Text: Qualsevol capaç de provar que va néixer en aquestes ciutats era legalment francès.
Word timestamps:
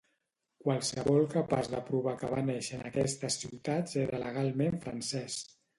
Qualsevol 0.63 1.27
capaç 1.33 1.69
de 1.75 1.83
provar 1.91 2.15
que 2.23 2.31
va 2.33 2.41
néixer 2.49 2.81
en 2.81 2.91
aquestes 2.93 3.41
ciutats 3.45 3.97
era 4.07 4.27
legalment 4.29 4.85
francès. 4.89 5.43